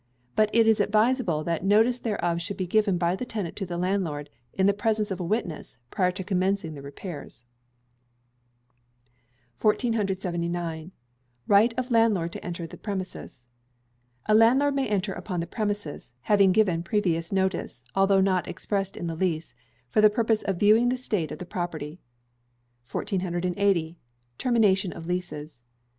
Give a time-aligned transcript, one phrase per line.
[0.35, 3.77] But it is advisable that notice thereof should be given by the tenant to the
[3.77, 7.45] landlord, in the presence of a witness, prior to commencing the repairs.
[9.61, 10.91] 1479.
[11.47, 13.47] Right of Landlord to Enter Premises.
[14.25, 19.05] A landlord may enter upon the premises (having given previous notice, although not expressed in
[19.05, 19.53] the lease),
[19.87, 22.01] for the purpose of viewing the state of the property.
[22.91, 23.97] 1480.
[24.39, 25.61] Termination of Leases.